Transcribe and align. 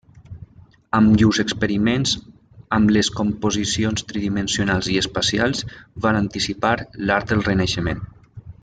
Amb 0.99 1.17
llurs 1.21 1.39
experiments 1.43 2.13
amb 2.79 2.93
les 2.97 3.11
composicions 3.19 4.07
tridimensionals 4.13 4.91
i 4.95 4.99
espacials 5.05 5.63
van 6.07 6.21
anticipar 6.25 6.75
l'art 7.07 7.35
del 7.35 7.47
Renaixement. 7.53 8.03